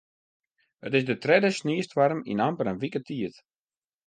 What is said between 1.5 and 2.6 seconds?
sniestoarm yn